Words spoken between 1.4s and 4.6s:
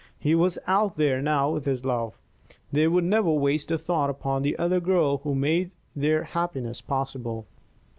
with his love. They would never waste a thought upon that